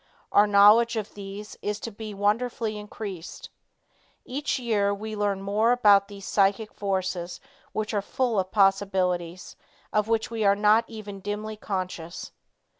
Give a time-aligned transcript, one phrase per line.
[0.31, 3.51] Our knowledge of these is to be wonderfully increased.
[4.25, 7.39] Each year we learn more about these psychic forces
[7.71, 9.55] which are full of possibilities
[9.93, 12.31] of which we are not even dimly conscious.